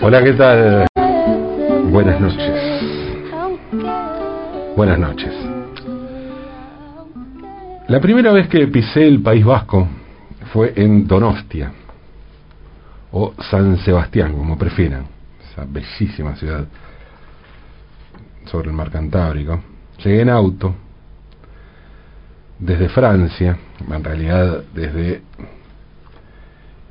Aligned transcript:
Hola, 0.00 0.22
¿qué 0.24 0.32
tal? 0.32 0.86
Buenas 1.90 2.20
noches. 2.20 2.82
Buenas 4.76 4.98
noches. 4.98 5.32
La 7.88 8.00
primera 8.00 8.32
vez 8.32 8.48
que 8.48 8.66
pisé 8.66 9.06
el 9.06 9.22
País 9.22 9.44
Vasco 9.44 9.86
fue 10.52 10.72
en 10.76 11.06
Donostia, 11.06 11.72
o 13.12 13.34
San 13.50 13.76
Sebastián, 13.78 14.32
como 14.32 14.58
prefieran, 14.58 15.04
esa 15.50 15.64
bellísima 15.64 16.34
ciudad 16.36 16.64
sobre 18.46 18.70
el 18.70 18.74
mar 18.74 18.90
Cantábrico. 18.90 19.60
Llegué 20.02 20.22
en 20.22 20.30
auto 20.30 20.74
desde 22.58 22.88
Francia, 22.88 23.56
en 23.88 24.04
realidad 24.04 24.64
desde 24.74 25.22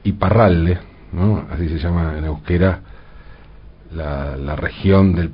Iparralde, 0.04 0.80
¿no? 1.14 1.46
así 1.50 1.70
se 1.70 1.78
llama 1.78 2.18
en 2.18 2.26
euskera 2.26 2.80
la, 3.94 4.56
región 4.56 5.14
del, 5.14 5.32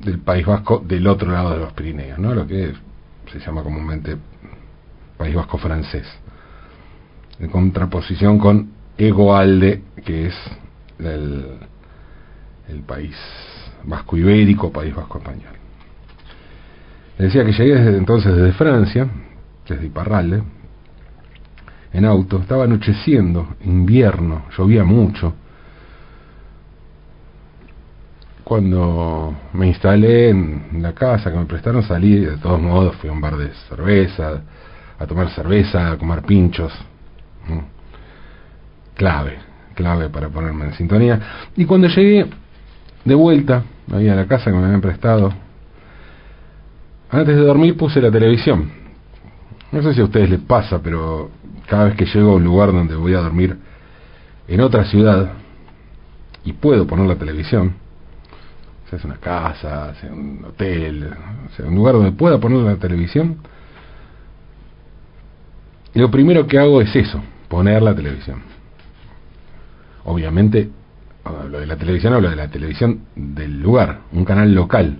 del 0.00 0.18
País 0.18 0.46
Vasco 0.46 0.82
del 0.86 1.06
otro 1.06 1.30
lado 1.30 1.52
de 1.52 1.58
los 1.58 1.72
Pirineos, 1.72 2.18
¿no? 2.18 2.34
lo 2.34 2.46
que 2.46 2.72
se 3.32 3.38
llama 3.40 3.62
comúnmente 3.62 4.16
País 5.16 5.34
Vasco 5.34 5.58
francés, 5.58 6.06
en 7.38 7.48
contraposición 7.48 8.38
con 8.38 8.70
Egoalde, 8.96 9.82
que 10.04 10.26
es 10.26 10.34
el, 10.98 11.58
el 12.68 12.82
país 12.82 13.16
vasco 13.84 14.16
ibérico, 14.16 14.72
País 14.72 14.94
Vasco 14.94 15.18
español. 15.18 15.54
Le 17.18 17.26
decía 17.26 17.44
que 17.44 17.52
llegué 17.52 17.74
desde 17.74 17.96
entonces 17.96 18.34
desde 18.34 18.52
Francia, 18.52 19.08
desde 19.68 19.86
Iparralde, 19.86 20.42
en 21.94 22.04
auto, 22.04 22.38
estaba 22.38 22.64
anocheciendo, 22.64 23.54
invierno, 23.64 24.46
llovía 24.58 24.82
mucho. 24.82 25.32
Cuando 28.42 29.32
me 29.52 29.68
instalé 29.68 30.30
en 30.30 30.82
la 30.82 30.92
casa 30.92 31.30
que 31.30 31.38
me 31.38 31.46
prestaron, 31.46 31.84
salí, 31.84 32.16
de 32.16 32.36
todos 32.38 32.60
modos, 32.60 32.96
fui 32.96 33.08
a 33.08 33.12
un 33.12 33.20
bar 33.20 33.36
de 33.36 33.48
cerveza, 33.68 34.42
a 34.98 35.06
tomar 35.06 35.30
cerveza, 35.30 35.92
a 35.92 35.96
comer 35.96 36.22
pinchos. 36.22 36.72
Clave, 38.94 39.38
clave 39.74 40.08
para 40.10 40.28
ponerme 40.28 40.64
en 40.64 40.74
sintonía. 40.74 41.20
Y 41.56 41.64
cuando 41.64 41.86
llegué 41.86 42.26
de 43.04 43.14
vuelta, 43.14 43.62
ahí 43.92 44.08
a 44.08 44.16
la 44.16 44.26
casa 44.26 44.50
que 44.50 44.56
me 44.56 44.64
habían 44.64 44.80
prestado, 44.80 45.32
antes 47.08 47.36
de 47.36 47.42
dormir 47.42 47.76
puse 47.76 48.02
la 48.02 48.10
televisión. 48.10 48.83
No 49.74 49.82
sé 49.82 49.92
si 49.92 50.00
a 50.00 50.04
ustedes 50.04 50.30
les 50.30 50.38
pasa, 50.38 50.80
pero 50.80 51.32
cada 51.66 51.86
vez 51.86 51.96
que 51.96 52.06
llego 52.06 52.30
a 52.30 52.36
un 52.36 52.44
lugar 52.44 52.70
donde 52.70 52.94
voy 52.94 53.12
a 53.14 53.18
dormir 53.18 53.56
en 54.46 54.60
otra 54.60 54.84
ciudad 54.84 55.32
y 56.44 56.52
puedo 56.52 56.86
poner 56.86 57.06
la 57.08 57.16
televisión, 57.16 57.74
sea 58.88 59.00
es 59.00 59.04
una 59.04 59.16
casa, 59.16 59.92
sea 59.96 60.12
un 60.12 60.44
hotel, 60.44 61.10
sea 61.56 61.66
un 61.66 61.74
lugar 61.74 61.94
donde 61.96 62.12
pueda 62.12 62.38
poner 62.38 62.58
la 62.58 62.76
televisión, 62.76 63.38
lo 65.94 66.08
primero 66.08 66.46
que 66.46 66.56
hago 66.56 66.80
es 66.80 66.94
eso, 66.94 67.20
poner 67.48 67.82
la 67.82 67.96
televisión. 67.96 68.42
Obviamente, 70.04 70.70
hablo 71.24 71.58
de 71.58 71.66
la 71.66 71.74
televisión, 71.74 72.12
hablo 72.12 72.30
de 72.30 72.36
la 72.36 72.48
televisión 72.48 73.06
del 73.16 73.60
lugar, 73.60 74.02
un 74.12 74.24
canal 74.24 74.54
local. 74.54 74.98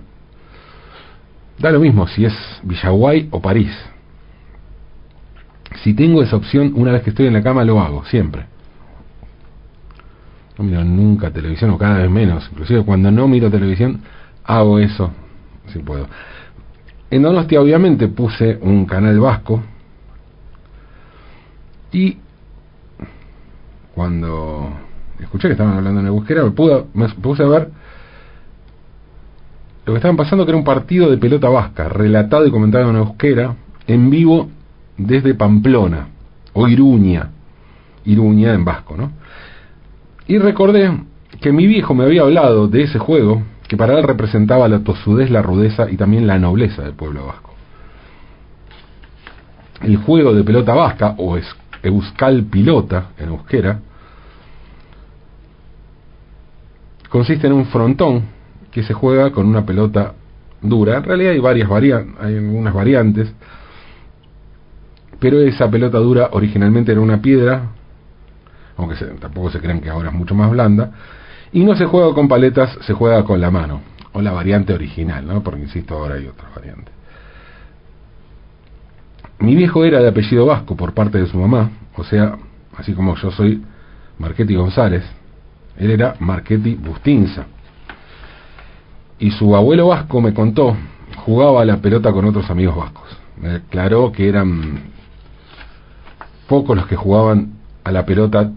Da 1.59 1.71
lo 1.71 1.79
mismo 1.79 2.09
si 2.09 2.25
es 2.25 2.33
Villaguay 2.63 3.29
o 3.31 3.41
París. 3.41 3.71
Si 5.83 5.93
tengo 5.93 6.21
esa 6.21 6.35
opción, 6.35 6.73
una 6.75 6.91
vez 6.91 7.03
que 7.03 7.09
estoy 7.11 7.27
en 7.27 7.33
la 7.33 7.43
cama 7.43 7.63
lo 7.63 7.79
hago, 7.79 8.05
siempre. 8.05 8.45
No 10.57 10.63
miro 10.63 10.83
nunca 10.83 11.31
televisión 11.31 11.71
o 11.71 11.77
cada 11.77 11.97
vez 11.97 12.09
menos. 12.09 12.47
Inclusive 12.51 12.83
cuando 12.83 13.11
no 13.11 13.27
miro 13.27 13.51
televisión, 13.51 14.01
hago 14.43 14.79
eso, 14.79 15.11
si 15.67 15.79
puedo. 15.79 16.07
En 17.09 17.21
Donostia 17.21 17.61
obviamente 17.61 18.07
puse 18.07 18.57
un 18.61 18.85
canal 18.85 19.19
vasco. 19.19 19.61
Y 21.91 22.17
cuando 23.93 24.69
escuché 25.19 25.47
que 25.47 25.53
estaban 25.53 25.77
hablando 25.77 26.01
en 26.01 26.07
euskera, 26.07 26.43
me, 26.43 26.51
pude, 26.51 26.85
me 26.93 27.07
puse 27.09 27.43
a 27.43 27.47
ver 27.47 27.69
lo 29.85 29.93
que 29.93 29.97
estaban 29.97 30.17
pasando, 30.17 30.45
que 30.45 30.51
era 30.51 30.57
un 30.57 30.65
partido 30.65 31.09
de 31.09 31.17
pelota 31.17 31.47
vasca, 31.47 31.87
relatado 31.87 32.45
y 32.45 32.51
comentado 32.51 32.89
en 32.89 32.97
euskera, 32.97 33.55
en 33.87 34.09
vivo 34.09 34.49
desde 34.97 35.33
Pamplona, 35.33 36.07
o 36.53 36.67
Iruña, 36.67 37.31
Iruña 38.05 38.53
en 38.53 38.63
vasco, 38.63 38.95
¿no? 38.95 39.11
Y 40.27 40.37
recordé 40.37 40.91
que 41.41 41.51
mi 41.51 41.67
viejo 41.67 41.93
me 41.93 42.05
había 42.05 42.21
hablado 42.21 42.67
de 42.67 42.83
ese 42.83 42.99
juego, 42.99 43.43
que 43.67 43.77
para 43.77 43.97
él 43.97 44.03
representaba 44.03 44.67
la 44.67 44.79
tosudez, 44.79 45.29
la 45.29 45.41
rudeza 45.41 45.89
y 45.89 45.97
también 45.97 46.27
la 46.27 46.39
nobleza 46.39 46.83
del 46.83 46.93
pueblo 46.93 47.27
vasco. 47.27 47.53
El 49.81 49.97
juego 49.97 50.33
de 50.33 50.43
pelota 50.43 50.73
vasca, 50.73 51.15
o 51.17 51.37
euskal 51.83 52.43
pilota 52.45 53.09
en 53.17 53.29
euskera, 53.29 53.79
consiste 57.09 57.47
en 57.47 57.53
un 57.53 57.65
frontón 57.65 58.23
que 58.71 58.83
se 58.83 58.93
juega 58.93 59.31
con 59.31 59.45
una 59.45 59.65
pelota 59.65 60.13
dura. 60.61 60.97
En 60.97 61.03
realidad 61.03 61.31
hay 61.33 61.39
varias 61.39 61.69
variantes, 61.69 62.15
hay 62.19 62.37
algunas 62.37 62.73
variantes, 62.73 63.33
pero 65.19 65.39
esa 65.39 65.69
pelota 65.69 65.97
dura 65.99 66.29
originalmente 66.31 66.91
era 66.91 67.01
una 67.01 67.21
piedra, 67.21 67.71
aunque 68.77 68.95
tampoco 69.19 69.49
se 69.51 69.59
crean 69.59 69.81
que 69.81 69.89
ahora 69.89 70.09
es 70.09 70.15
mucho 70.15 70.35
más 70.35 70.49
blanda, 70.51 70.91
y 71.51 71.63
no 71.63 71.75
se 71.75 71.85
juega 71.85 72.13
con 72.13 72.27
paletas, 72.27 72.77
se 72.81 72.93
juega 72.93 73.23
con 73.23 73.39
la 73.39 73.51
mano, 73.51 73.81
o 74.13 74.21
la 74.21 74.31
variante 74.31 74.73
original, 74.73 75.25
¿no? 75.25 75.41
porque 75.41 75.61
insisto, 75.61 75.95
ahora 75.95 76.15
hay 76.15 76.27
otras 76.27 76.53
variantes. 76.55 76.93
Mi 79.39 79.55
viejo 79.55 79.83
era 79.83 79.99
de 79.99 80.07
apellido 80.07 80.45
vasco 80.45 80.75
por 80.75 80.93
parte 80.93 81.17
de 81.17 81.27
su 81.27 81.37
mamá, 81.37 81.69
o 81.95 82.03
sea, 82.03 82.37
así 82.77 82.93
como 82.93 83.15
yo 83.15 83.31
soy 83.31 83.61
Marchetti 84.17 84.55
González, 84.55 85.03
él 85.77 85.91
era 85.91 86.15
Marchetti 86.19 86.75
Bustinza. 86.75 87.45
Y 89.19 89.31
su 89.31 89.55
abuelo 89.55 89.87
vasco 89.87 90.21
me 90.21 90.33
contó, 90.33 90.75
jugaba 91.17 91.63
la 91.65 91.77
pelota 91.77 92.11
con 92.11 92.25
otros 92.25 92.49
amigos 92.49 92.75
vascos. 92.75 93.17
Me 93.41 93.55
aclaró 93.55 94.11
que 94.11 94.27
eran 94.27 94.94
pocos 96.47 96.75
los 96.75 96.87
que 96.87 96.95
jugaban 96.95 97.53
a 97.83 97.91
la 97.91 98.05
pelota 98.05 98.51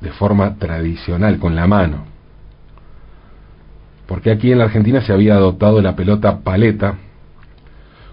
de 0.00 0.10
forma 0.12 0.56
tradicional, 0.56 1.38
con 1.38 1.54
la 1.54 1.66
mano. 1.66 2.04
Porque 4.06 4.30
aquí 4.30 4.50
en 4.50 4.58
la 4.58 4.64
Argentina 4.64 5.00
se 5.00 5.12
había 5.12 5.34
adoptado 5.34 5.80
la 5.80 5.94
pelota 5.94 6.40
paleta 6.40 6.94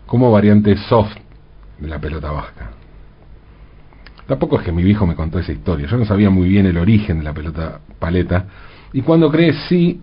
como 0.06 0.32
variante 0.32 0.76
soft 0.78 1.16
de 1.80 1.88
la 1.88 2.00
pelota 2.00 2.32
vasca. 2.32 2.72
Tampoco 4.28 4.60
es 4.60 4.66
que 4.66 4.72
mi 4.72 4.84
viejo 4.84 5.08
me 5.08 5.16
contó 5.16 5.40
esa 5.40 5.54
historia, 5.54 5.88
yo 5.88 5.98
no 5.98 6.06
sabía 6.06 6.30
muy 6.30 6.50
bien 6.50 6.66
el 6.66 6.78
origen 6.78 7.20
de 7.20 7.24
la 7.24 7.34
pelota 7.34 7.80
paleta, 7.98 8.46
y 8.92 9.02
cuando 9.02 9.32
crecí, 9.32 10.02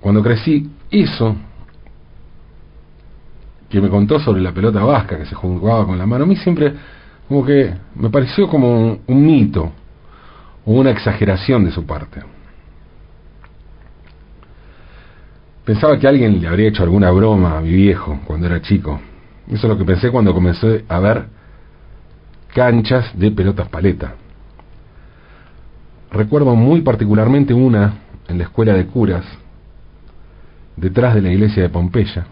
cuando 0.00 0.22
crecí, 0.22 0.70
eso 0.90 1.34
que 3.68 3.80
me 3.80 3.88
contó 3.88 4.20
sobre 4.20 4.40
la 4.40 4.52
pelota 4.52 4.84
vasca 4.84 5.18
que 5.18 5.26
se 5.26 5.34
jugaba 5.34 5.84
con 5.86 5.98
la 5.98 6.06
mano, 6.06 6.24
a 6.24 6.26
mí 6.26 6.36
siempre 6.36 6.72
como 7.28 7.44
que 7.44 7.74
me 7.94 8.10
pareció 8.10 8.48
como 8.48 8.98
un, 9.06 9.26
mito 9.26 9.72
o 10.64 10.72
una 10.72 10.90
exageración 10.90 11.64
de 11.64 11.70
su 11.70 11.84
parte. 11.84 12.20
Pensaba 15.64 15.98
que 15.98 16.06
alguien 16.06 16.40
le 16.40 16.46
habría 16.46 16.68
hecho 16.68 16.82
alguna 16.82 17.10
broma 17.10 17.56
a 17.56 17.60
mi 17.60 17.70
viejo 17.70 18.20
cuando 18.26 18.46
era 18.46 18.60
chico. 18.60 19.00
Eso 19.46 19.56
es 19.56 19.64
lo 19.64 19.78
que 19.78 19.84
pensé 19.84 20.10
cuando 20.10 20.34
comencé 20.34 20.84
a 20.88 20.98
ver 20.98 21.26
canchas 22.54 23.18
de 23.18 23.30
pelotas 23.30 23.68
paleta. 23.68 24.14
Recuerdo 26.10 26.54
muy 26.54 26.82
particularmente 26.82 27.54
una 27.54 27.94
en 28.28 28.38
la 28.38 28.44
escuela 28.44 28.74
de 28.74 28.86
curas, 28.86 29.24
detrás 30.76 31.14
de 31.14 31.22
la 31.22 31.32
iglesia 31.32 31.62
de 31.62 31.68
Pompeya, 31.68 32.26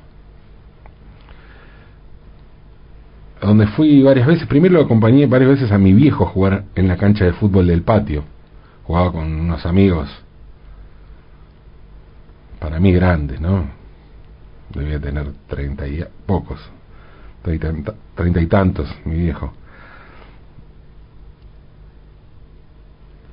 donde 3.46 3.66
fui 3.68 4.02
varias 4.02 4.26
veces. 4.26 4.46
Primero 4.46 4.74
lo 4.74 4.82
acompañé 4.82 5.26
varias 5.26 5.50
veces 5.50 5.72
a 5.72 5.78
mi 5.78 5.92
viejo 5.92 6.24
a 6.24 6.28
jugar 6.28 6.64
en 6.74 6.88
la 6.88 6.96
cancha 6.96 7.24
de 7.24 7.32
fútbol 7.32 7.66
del 7.66 7.82
patio. 7.82 8.24
Jugaba 8.84 9.12
con 9.12 9.32
unos 9.32 9.64
amigos, 9.66 10.08
para 12.58 12.80
mí 12.80 12.92
grandes, 12.92 13.40
¿no? 13.40 13.64
Debía 14.74 14.98
tener 15.00 15.32
treinta 15.48 15.86
y 15.86 16.04
pocos, 16.26 16.60
treinta 17.42 18.40
y 18.40 18.46
tantos, 18.46 18.88
mi 19.04 19.16
viejo. 19.16 19.52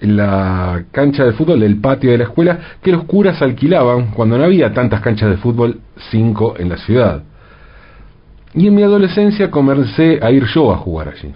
en 0.02 0.16
la 0.16 0.86
cancha 0.92 1.26
de 1.26 1.34
fútbol 1.34 1.60
del 1.60 1.80
patio 1.82 2.12
de 2.12 2.20
la 2.20 2.24
escuela 2.26 2.60
que 2.82 2.92
los 2.92 3.04
curas 3.04 3.42
alquilaban 3.42 4.12
cuando 4.12 4.38
no 4.38 4.46
había 4.46 4.74
tantas 4.74 5.02
canchas 5.02 5.30
de 5.30 5.38
fútbol, 5.38 5.82
cinco 6.10 6.56
en 6.58 6.70
la 6.70 6.78
ciudad. 6.78 7.24
Y 8.54 8.68
en 8.68 8.76
mi 8.76 8.84
adolescencia 8.84 9.52
comencé 9.52 10.20
a 10.22 10.32
ir 10.32 10.46
yo 10.46 10.72
a 10.72 10.78
jugar 10.78 11.10
allí. 11.10 11.34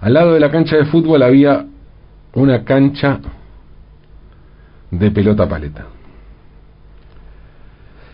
Al 0.00 0.14
lado 0.14 0.34
de 0.34 0.40
la 0.40 0.50
cancha 0.50 0.76
de 0.76 0.84
fútbol 0.86 1.22
había 1.22 1.64
una 2.34 2.64
cancha 2.64 3.20
de 4.90 5.10
pelota 5.10 5.48
paleta. 5.48 5.86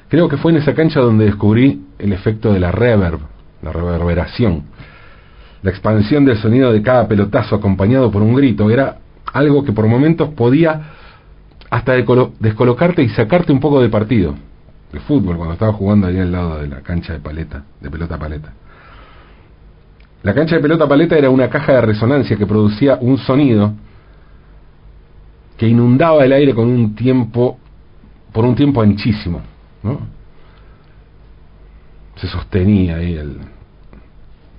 Creo 0.09 0.29
que 0.29 0.37
fue 0.37 0.53
en 0.53 0.59
esa 0.59 0.75
cancha 0.75 1.01
donde 1.01 1.25
descubrí 1.25 1.83
el 1.99 2.13
efecto 2.13 2.53
de 2.53 2.61
la 2.61 2.71
reverb, 2.71 3.21
la 3.63 3.73
reverberación. 3.73 4.65
La 5.63 5.71
expansión 5.71 6.25
del 6.25 6.39
sonido 6.39 6.73
de 6.73 6.83
cada 6.83 7.09
pelotazo 7.09 7.57
acompañado 7.57 8.11
por 8.11 8.23
un 8.23 8.35
grito 8.35 8.71
era 8.71 8.99
algo 9.33 9.65
que 9.65 9.73
por 9.73 9.87
momentos 9.87 10.31
podía 10.31 10.93
hasta 11.69 11.95
descolocarte 12.39 13.03
y 13.03 13.09
sacarte 13.11 13.53
un 13.53 13.61
poco 13.61 13.83
de 13.83 13.89
partido 13.89 14.35
de 14.93 15.01
fútbol 15.01 15.37
cuando 15.37 15.55
estaba 15.55 15.73
jugando 15.73 16.07
ahí 16.07 16.19
al 16.19 16.33
lado 16.33 16.61
de 16.61 16.69
la 16.69 16.81
cancha 16.81 17.13
de 17.13 17.21
paleta, 17.21 17.65
de 17.81 17.91
pelota 17.91 18.19
paleta. 18.19 18.53
La 20.23 20.35
cancha 20.35 20.57
de 20.57 20.63
pelota 20.63 20.89
paleta 20.89 21.17
era 21.17 21.31
una 21.31 21.49
caja 21.49 21.75
de 21.75 21.81
resonancia 21.83 22.37
que 22.37 22.47
producía 22.47 22.99
un 23.01 23.19
sonido 23.19 23.75
que 25.57 25.69
inundaba 25.69 26.25
el 26.25 26.33
aire 26.33 26.55
con 26.55 26.69
un 26.69 26.95
tiempo, 26.95 27.59
por 28.33 28.45
un 28.45 28.55
tiempo 28.55 28.81
anchísimo, 28.81 29.43
¿no? 29.83 30.01
Se 32.17 32.27
sostenía 32.29 32.97
ahí 32.97 33.15
el, 33.15 33.39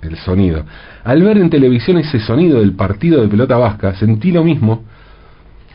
el 0.02 0.16
sonido. 0.18 0.64
Al 1.04 1.22
ver 1.22 1.38
en 1.38 1.50
televisión 1.50 1.98
ese 1.98 2.20
sonido 2.20 2.60
del 2.60 2.72
partido 2.72 3.20
de 3.20 3.28
pelota 3.28 3.56
vasca, 3.56 3.94
sentí 3.94 4.32
lo 4.32 4.44
mismo 4.44 4.84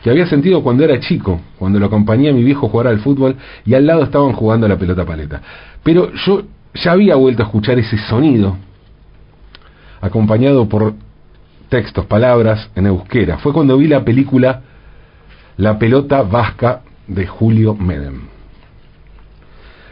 que 0.02 0.10
había 0.10 0.26
sentido 0.26 0.62
cuando 0.62 0.84
era 0.84 1.00
chico, 1.00 1.40
cuando 1.58 1.78
lo 1.78 1.86
acompañé 1.86 2.28
a 2.28 2.32
mi 2.32 2.44
viejo 2.44 2.68
jugar 2.68 2.86
al 2.86 3.00
fútbol 3.00 3.36
y 3.64 3.74
al 3.74 3.86
lado 3.86 4.04
estaban 4.04 4.32
jugando 4.32 4.68
la 4.68 4.78
pelota 4.78 5.04
paleta. 5.04 5.42
Pero 5.82 6.12
yo 6.26 6.42
ya 6.74 6.92
había 6.92 7.16
vuelto 7.16 7.42
a 7.42 7.46
escuchar 7.46 7.78
ese 7.78 7.98
sonido 7.98 8.56
acompañado 10.00 10.68
por 10.68 10.94
textos, 11.68 12.06
palabras 12.06 12.70
en 12.74 12.86
euskera. 12.86 13.38
Fue 13.38 13.52
cuando 13.52 13.76
vi 13.76 13.88
la 13.88 14.04
película 14.04 14.62
La 15.56 15.78
pelota 15.78 16.22
vasca 16.22 16.82
de 17.06 17.26
Julio 17.26 17.74
Medem. 17.74 18.20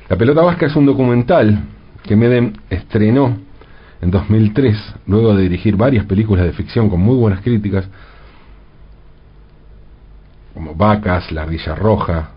La 0.09 0.17
pelota 0.17 0.43
vasca 0.43 0.67
es 0.67 0.77
un 0.77 0.85
documental 0.85 1.59
que 2.03 2.17
Medem 2.17 2.53
estrenó 2.69 3.39
en 4.03 4.11
2003, 4.11 4.95
luego 5.07 5.35
de 5.35 5.45
dirigir 5.45 5.77
varias 5.77 6.05
películas 6.05 6.45
de 6.45 6.53
ficción 6.53 6.91
con 6.91 7.01
muy 7.01 7.17
buenas 7.17 7.41
críticas, 7.41 7.89
como 10.55 10.75
Vacas, 10.75 11.31
La 11.33 11.43
Ardilla 11.43 11.75
Roja, 11.75 12.31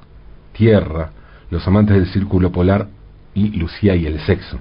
Tierra, 0.52 1.12
Los 1.50 1.66
Amantes 1.68 1.96
del 1.96 2.08
Círculo 2.08 2.52
Polar 2.52 2.88
y 3.34 3.52
Lucía 3.52 3.96
y 3.96 4.08
el 4.08 4.20
Sexo. 4.22 4.58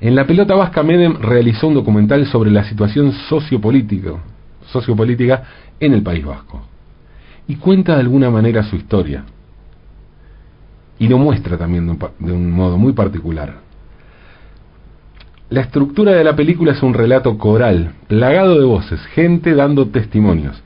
En 0.00 0.16
la 0.16 0.26
pelota 0.26 0.56
vasca 0.56 0.82
Medem 0.82 1.20
realizó 1.20 1.68
un 1.68 1.74
documental 1.74 2.26
sobre 2.26 2.50
la 2.50 2.64
situación 2.64 3.12
sociopolítica, 3.28 5.42
en 5.78 5.92
el 5.92 6.02
País 6.02 6.24
Vasco 6.24 6.62
y 7.46 7.56
cuenta 7.56 7.94
de 7.94 8.00
alguna 8.00 8.30
manera 8.30 8.62
su 8.62 8.76
historia 8.76 9.24
y 10.98 11.08
lo 11.08 11.18
muestra 11.18 11.58
también 11.58 11.86
de 11.86 11.92
un, 11.92 11.98
de 12.18 12.32
un 12.32 12.50
modo 12.50 12.78
muy 12.78 12.92
particular. 12.92 13.60
La 15.52 15.60
estructura 15.60 16.12
de 16.12 16.24
la 16.24 16.34
película 16.34 16.72
es 16.72 16.82
un 16.82 16.94
relato 16.94 17.36
coral, 17.36 17.92
plagado 18.08 18.58
de 18.58 18.64
voces, 18.64 19.04
gente 19.08 19.54
dando 19.54 19.88
testimonios. 19.88 20.62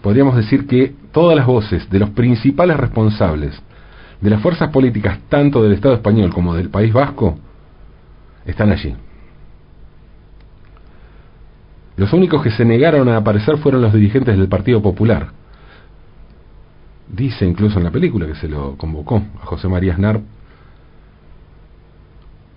Podríamos 0.00 0.34
decir 0.34 0.66
que 0.66 0.94
todas 1.12 1.36
las 1.36 1.44
voces 1.44 1.90
de 1.90 1.98
los 1.98 2.08
principales 2.08 2.78
responsables 2.78 3.60
de 4.18 4.30
las 4.30 4.40
fuerzas 4.40 4.70
políticas 4.70 5.18
tanto 5.28 5.62
del 5.62 5.74
Estado 5.74 5.92
español 5.92 6.32
como 6.32 6.54
del 6.54 6.70
País 6.70 6.90
Vasco 6.90 7.36
están 8.46 8.70
allí. 8.70 8.96
Los 11.98 12.14
únicos 12.14 12.42
que 12.42 12.50
se 12.50 12.64
negaron 12.64 13.10
a 13.10 13.18
aparecer 13.18 13.58
fueron 13.58 13.82
los 13.82 13.92
dirigentes 13.92 14.38
del 14.38 14.48
Partido 14.48 14.80
Popular. 14.80 15.32
Dice 17.10 17.44
incluso 17.44 17.76
en 17.76 17.84
la 17.84 17.90
película 17.90 18.26
que 18.26 18.36
se 18.36 18.48
lo 18.48 18.78
convocó 18.78 19.22
a 19.42 19.44
José 19.44 19.68
María 19.68 19.92
Aznar, 19.92 20.18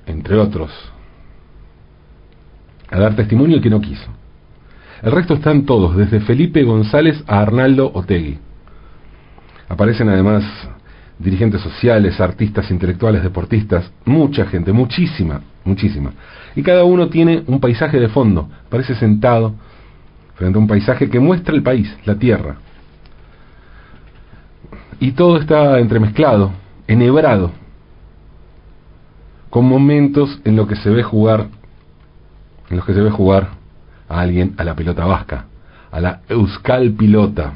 entre 0.05 0.37
otros, 0.37 0.71
a 2.89 2.99
dar 2.99 3.15
testimonio 3.15 3.57
y 3.57 3.61
que 3.61 3.69
no 3.69 3.81
quiso. 3.81 4.07
El 5.01 5.11
resto 5.11 5.35
están 5.35 5.65
todos, 5.65 5.95
desde 5.95 6.21
Felipe 6.21 6.63
González 6.63 7.23
a 7.27 7.39
Arnaldo 7.41 7.91
Otegui. 7.93 8.39
Aparecen 9.67 10.09
además 10.09 10.43
dirigentes 11.19 11.61
sociales, 11.61 12.19
artistas, 12.19 12.69
intelectuales, 12.71 13.23
deportistas, 13.23 13.91
mucha 14.05 14.45
gente, 14.45 14.71
muchísima, 14.71 15.41
muchísima. 15.63 16.11
Y 16.55 16.61
cada 16.61 16.83
uno 16.83 17.07
tiene 17.09 17.43
un 17.47 17.59
paisaje 17.59 17.99
de 17.99 18.09
fondo, 18.09 18.49
parece 18.69 18.95
sentado 18.95 19.55
frente 20.35 20.57
a 20.57 20.61
un 20.61 20.67
paisaje 20.67 21.09
que 21.09 21.19
muestra 21.19 21.55
el 21.55 21.63
país, 21.63 21.95
la 22.05 22.15
tierra. 22.15 22.57
Y 24.99 25.11
todo 25.11 25.37
está 25.37 25.79
entremezclado, 25.79 26.51
enhebrado, 26.87 27.51
con 29.55 29.69
momentos 29.69 30.41
en 30.43 30.57
los 30.57 30.67
que 30.67 30.75
se 30.75 30.89
ve 30.89 31.01
jugar, 31.01 31.47
en 32.69 32.75
los 32.75 32.85
que 32.85 32.93
se 32.93 32.99
ve 32.99 33.09
jugar 33.09 33.51
a 34.09 34.19
alguien 34.19 34.53
a 34.57 34.65
la 34.65 34.75
pelota 34.75 35.05
vasca, 35.05 35.45
a 35.93 36.01
la 36.01 36.19
Euskal 36.27 36.91
Pilota 36.91 37.53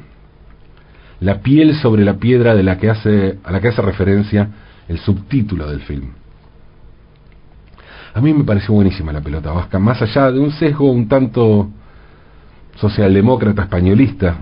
la 1.19 1.41
piel 1.41 1.75
sobre 1.75 2.05
la 2.05 2.13
piedra 2.13 2.55
de 2.55 2.63
la 2.63 2.77
que 2.77 2.89
hace, 2.89 3.39
a 3.43 3.51
la 3.51 3.59
que 3.59 3.67
hace 3.67 3.81
referencia 3.81 4.49
el 4.87 4.97
subtítulo 4.99 5.69
del 5.69 5.81
film. 5.81 6.11
A 8.13 8.21
mí 8.21 8.33
me 8.33 8.45
pareció 8.45 8.73
buenísima 8.75 9.11
la 9.11 9.19
pelota 9.19 9.51
vasca, 9.51 9.77
más 9.77 10.01
allá 10.01 10.31
de 10.31 10.39
un 10.39 10.51
sesgo 10.51 10.89
un 10.89 11.09
tanto 11.09 11.69
socialdemócrata 12.77 13.63
españolista. 13.63 14.37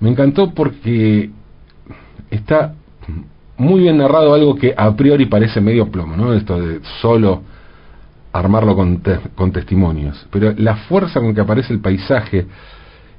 Me 0.00 0.08
encantó 0.08 0.54
porque 0.54 1.30
está 2.30 2.72
muy 3.62 3.82
bien 3.82 3.96
narrado 3.96 4.34
algo 4.34 4.56
que 4.56 4.74
a 4.76 4.94
priori 4.94 5.26
parece 5.26 5.60
medio 5.60 5.90
plomo, 5.90 6.16
¿no? 6.16 6.34
Esto 6.34 6.60
de 6.60 6.80
solo 7.00 7.42
armarlo 8.32 8.74
con, 8.74 9.02
con 9.34 9.52
testimonios. 9.52 10.26
Pero 10.30 10.52
la 10.56 10.76
fuerza 10.76 11.20
con 11.20 11.34
que 11.34 11.40
aparece 11.40 11.72
el 11.72 11.80
paisaje, 11.80 12.46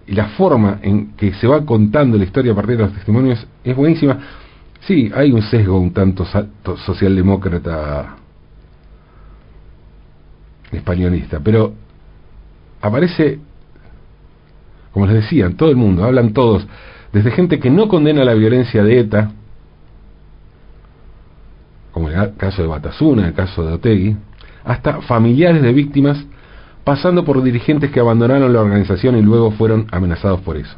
y 0.05 0.13
la 0.13 0.25
forma 0.29 0.79
en 0.81 1.13
que 1.15 1.33
se 1.33 1.47
va 1.47 1.65
contando 1.65 2.17
la 2.17 2.25
historia 2.25 2.51
a 2.51 2.55
partir 2.55 2.77
de 2.77 2.83
los 2.83 2.93
testimonios 2.93 3.45
es 3.63 3.75
buenísima. 3.75 4.19
Sí, 4.81 5.09
hay 5.15 5.31
un 5.31 5.41
sesgo 5.41 5.79
un 5.79 5.93
tanto 5.93 6.25
socialdemócrata 6.85 8.17
españolista, 10.71 11.39
pero 11.41 11.73
aparece, 12.81 13.39
como 14.91 15.05
les 15.05 15.15
decía, 15.15 15.49
todo 15.55 15.69
el 15.69 15.77
mundo, 15.77 16.03
hablan 16.03 16.33
todos, 16.33 16.67
desde 17.13 17.31
gente 17.31 17.59
que 17.59 17.69
no 17.69 17.87
condena 17.87 18.25
la 18.25 18.33
violencia 18.33 18.83
de 18.83 18.99
ETA, 18.99 19.31
como 21.93 22.09
el 22.09 22.35
caso 22.35 22.61
de 22.61 22.67
Batasuna, 22.67 23.27
el 23.27 23.33
caso 23.33 23.63
de 23.63 23.73
Otegui, 23.73 24.17
hasta 24.65 25.01
familiares 25.01 25.61
de 25.61 25.71
víctimas 25.71 26.25
pasando 26.83 27.23
por 27.23 27.41
dirigentes 27.41 27.91
que 27.91 27.99
abandonaron 28.01 28.51
la 28.51 28.61
organización 28.61 29.15
y 29.15 29.21
luego 29.21 29.51
fueron 29.51 29.87
amenazados 29.91 30.41
por 30.41 30.57
eso. 30.57 30.75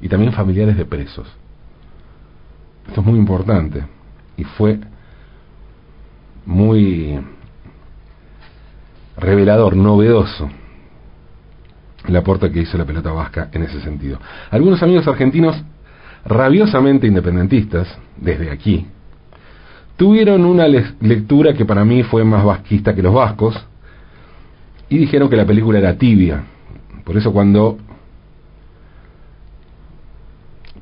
Y 0.00 0.08
también 0.08 0.32
familiares 0.32 0.76
de 0.76 0.84
presos. 0.84 1.26
Esto 2.86 3.00
es 3.00 3.06
muy 3.06 3.18
importante. 3.18 3.84
Y 4.36 4.44
fue 4.44 4.78
muy 6.44 7.18
revelador, 9.16 9.76
novedoso 9.76 10.48
el 12.06 12.16
aporte 12.16 12.50
que 12.50 12.60
hizo 12.60 12.76
la 12.76 12.84
pelota 12.84 13.12
vasca 13.12 13.48
en 13.52 13.62
ese 13.62 13.80
sentido. 13.80 14.18
Algunos 14.50 14.82
amigos 14.82 15.08
argentinos 15.08 15.56
rabiosamente 16.26 17.06
independentistas, 17.06 17.88
desde 18.16 18.50
aquí, 18.50 18.86
tuvieron 19.96 20.44
una 20.44 20.66
lectura 20.66 21.54
que 21.54 21.64
para 21.64 21.84
mí 21.84 22.02
fue 22.02 22.24
más 22.24 22.44
vasquista 22.44 22.94
que 22.94 23.02
los 23.02 23.14
vascos, 23.14 23.54
y 24.88 24.98
dijeron 24.98 25.28
que 25.28 25.36
la 25.36 25.46
película 25.46 25.78
era 25.78 25.96
tibia. 25.96 26.44
Por 27.04 27.16
eso 27.16 27.32
cuando 27.32 27.78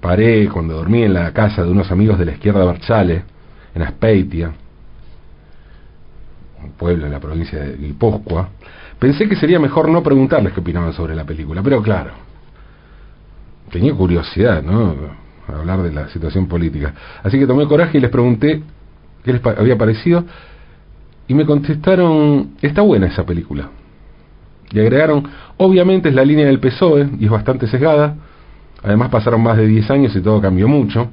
paré, 0.01 0.49
cuando 0.49 0.75
dormí 0.75 1.03
en 1.03 1.15
la 1.15 1.33
casa 1.33 1.63
de 1.63 1.71
unos 1.71 1.91
amigos 1.91 2.19
de 2.19 2.27
la 2.27 2.33
izquierda 2.33 2.65
Barchale, 2.65 3.23
en 3.75 3.83
Aspeitia, 3.83 4.53
un 6.63 6.73
pueblo 6.73 7.07
en 7.07 7.13
la 7.13 7.21
provincia 7.21 7.59
de 7.59 7.77
Guipúzcoa, 7.77 8.49
pensé 8.99 9.29
que 9.29 9.37
sería 9.37 9.59
mejor 9.59 9.89
no 9.89 10.03
preguntarles 10.03 10.53
qué 10.53 10.61
opinaban 10.61 10.93
sobre 10.93 11.15
la 11.15 11.25
película, 11.25 11.63
pero 11.63 11.81
claro, 11.83 12.11
tenía 13.71 13.95
curiosidad, 13.95 14.63
¿no? 14.63 15.23
hablar 15.49 15.83
de 15.83 15.93
la 15.93 16.09
situación 16.09 16.47
política. 16.47 16.95
Así 17.23 17.39
que 17.39 17.47
tomé 17.47 17.67
coraje 17.67 17.99
y 17.99 18.01
les 18.01 18.11
pregunté 18.11 18.63
qué 19.25 19.33
les 19.33 19.45
había 19.45 19.77
parecido 19.77 20.25
y 21.29 21.35
me 21.35 21.47
contestaron, 21.47 22.53
está 22.61 22.83
buena 22.83 23.07
esa 23.07 23.25
película. 23.25 23.71
Y 24.71 24.81
agregaron, 24.81 25.29
obviamente 25.57 26.09
es 26.09 26.15
la 26.15 26.25
línea 26.25 26.47
del 26.47 26.61
PSOE 26.61 27.09
y 27.19 27.25
es 27.27 27.31
bastante 27.31 27.67
sesgada, 27.67 28.17
además 28.83 29.11
pasaron 29.11 29.43
más 29.43 29.57
de 29.57 29.67
10 29.67 29.91
años 29.91 30.17
y 30.17 30.21
todo 30.21 30.41
cambió 30.41 30.67
mucho, 30.67 31.11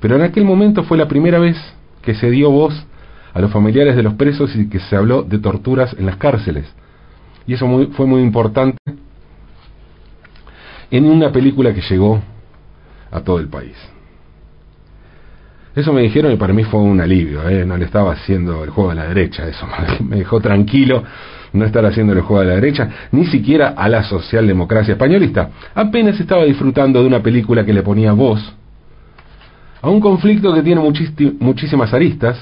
pero 0.00 0.16
en 0.16 0.22
aquel 0.22 0.44
momento 0.44 0.84
fue 0.84 0.98
la 0.98 1.08
primera 1.08 1.38
vez 1.38 1.56
que 2.02 2.14
se 2.14 2.30
dio 2.30 2.50
voz 2.50 2.74
a 3.32 3.40
los 3.40 3.50
familiares 3.50 3.96
de 3.96 4.02
los 4.02 4.14
presos 4.14 4.54
y 4.54 4.68
que 4.68 4.78
se 4.80 4.96
habló 4.96 5.22
de 5.22 5.38
torturas 5.38 5.94
en 5.98 6.06
las 6.06 6.16
cárceles. 6.16 6.72
Y 7.46 7.54
eso 7.54 7.66
fue 7.92 8.06
muy 8.06 8.22
importante 8.22 8.78
en 10.90 11.06
una 11.06 11.32
película 11.32 11.74
que 11.74 11.80
llegó 11.80 12.22
a 13.10 13.20
todo 13.20 13.38
el 13.38 13.48
país. 13.48 13.76
Eso 15.74 15.92
me 15.92 16.02
dijeron 16.02 16.32
y 16.32 16.36
para 16.36 16.52
mí 16.52 16.62
fue 16.64 16.80
un 16.80 17.00
alivio, 17.00 17.48
¿eh? 17.48 17.64
no 17.66 17.76
le 17.76 17.84
estaba 17.84 18.12
haciendo 18.12 18.62
el 18.62 18.70
juego 18.70 18.90
a 18.92 18.94
la 18.94 19.08
derecha, 19.08 19.46
eso 19.48 19.66
me 20.04 20.16
dejó 20.16 20.40
tranquilo 20.40 21.02
no 21.54 21.64
estar 21.64 21.84
haciendo 21.86 22.12
el 22.12 22.20
juego 22.20 22.42
a 22.42 22.44
la 22.44 22.54
derecha, 22.54 22.88
ni 23.12 23.26
siquiera 23.26 23.74
a 23.76 23.88
la 23.88 24.02
socialdemocracia 24.02 24.92
españolista. 24.92 25.50
Apenas 25.74 26.18
estaba 26.18 26.44
disfrutando 26.44 27.00
de 27.00 27.06
una 27.06 27.22
película 27.22 27.64
que 27.64 27.72
le 27.72 27.82
ponía 27.82 28.12
voz 28.12 28.54
a 29.80 29.88
un 29.88 30.00
conflicto 30.00 30.52
que 30.52 30.62
tiene 30.62 30.80
muchísimas 31.40 31.92
aristas, 31.92 32.38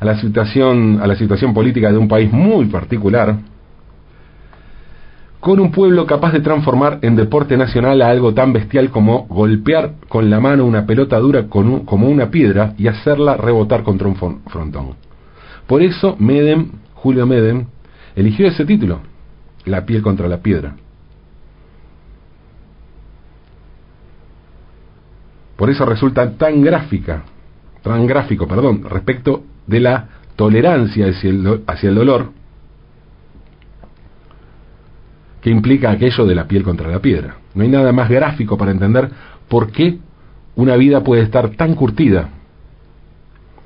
a 0.00 0.04
la 0.04 0.16
situación, 0.20 1.00
a 1.02 1.06
la 1.06 1.16
situación 1.16 1.52
política 1.52 1.90
de 1.90 1.98
un 1.98 2.06
país 2.06 2.32
muy 2.32 2.66
particular, 2.66 3.36
con 5.48 5.60
un 5.60 5.72
pueblo 5.72 6.04
capaz 6.04 6.32
de 6.32 6.40
transformar 6.40 6.98
en 7.00 7.16
deporte 7.16 7.56
nacional 7.56 8.02
a 8.02 8.10
algo 8.10 8.34
tan 8.34 8.52
bestial 8.52 8.90
como 8.90 9.26
golpear 9.28 9.94
con 10.06 10.28
la 10.28 10.40
mano 10.40 10.66
una 10.66 10.84
pelota 10.84 11.18
dura 11.18 11.46
como 11.48 12.06
una 12.06 12.30
piedra 12.30 12.74
y 12.76 12.86
hacerla 12.86 13.34
rebotar 13.34 13.82
contra 13.82 14.08
un 14.08 14.14
frontón. 14.14 14.96
Por 15.66 15.80
eso 15.80 16.16
Medem, 16.18 16.72
Julio 16.92 17.26
Medem, 17.26 17.64
eligió 18.14 18.46
ese 18.46 18.66
título, 18.66 19.00
La 19.64 19.86
piel 19.86 20.02
contra 20.02 20.28
la 20.28 20.42
piedra. 20.42 20.76
Por 25.56 25.70
eso 25.70 25.86
resulta 25.86 26.30
tan 26.32 26.60
gráfica, 26.60 27.22
tan 27.82 28.06
gráfico, 28.06 28.46
perdón, 28.46 28.84
respecto 28.84 29.44
de 29.66 29.80
la 29.80 30.08
tolerancia 30.36 31.06
hacia 31.08 31.88
el 31.88 31.94
dolor 31.94 32.37
que 35.40 35.50
implica 35.50 35.90
aquello 35.90 36.26
de 36.26 36.34
la 36.34 36.46
piel 36.46 36.62
contra 36.62 36.88
la 36.88 37.00
piedra. 37.00 37.36
No 37.54 37.62
hay 37.62 37.68
nada 37.68 37.92
más 37.92 38.08
gráfico 38.08 38.56
para 38.56 38.70
entender 38.70 39.10
por 39.48 39.70
qué 39.70 39.98
una 40.56 40.76
vida 40.76 41.02
puede 41.02 41.22
estar 41.22 41.50
tan 41.50 41.74
curtida, 41.74 42.28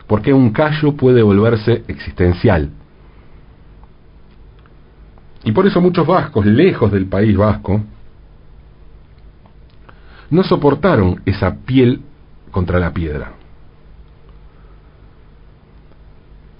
por 0.06 0.20
qué 0.20 0.32
un 0.32 0.50
callo 0.50 0.94
puede 0.96 1.22
volverse 1.22 1.84
existencial. 1.88 2.70
Y 5.44 5.52
por 5.52 5.66
eso 5.66 5.80
muchos 5.80 6.06
vascos, 6.06 6.46
lejos 6.46 6.92
del 6.92 7.06
país 7.06 7.36
vasco, 7.36 7.80
no 10.30 10.42
soportaron 10.44 11.20
esa 11.26 11.56
piel 11.56 12.02
contra 12.50 12.78
la 12.78 12.92
piedra. 12.92 13.32